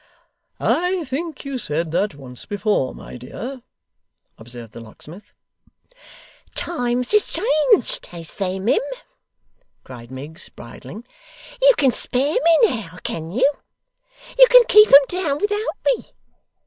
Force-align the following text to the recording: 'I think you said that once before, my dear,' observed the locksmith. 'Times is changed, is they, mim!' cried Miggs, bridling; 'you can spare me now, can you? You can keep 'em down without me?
'I 0.59 1.03
think 1.03 1.45
you 1.45 1.59
said 1.59 1.91
that 1.91 2.15
once 2.15 2.47
before, 2.47 2.95
my 2.95 3.17
dear,' 3.17 3.61
observed 4.35 4.73
the 4.73 4.79
locksmith. 4.79 5.31
'Times 6.55 7.13
is 7.13 7.27
changed, 7.27 8.09
is 8.11 8.33
they, 8.33 8.57
mim!' 8.57 8.81
cried 9.83 10.09
Miggs, 10.09 10.49
bridling; 10.49 11.05
'you 11.61 11.75
can 11.77 11.91
spare 11.91 12.33
me 12.43 12.57
now, 12.63 12.97
can 13.03 13.31
you? 13.31 13.47
You 14.39 14.47
can 14.47 14.63
keep 14.67 14.87
'em 14.87 15.05
down 15.07 15.37
without 15.37 15.77
me? 15.85 16.13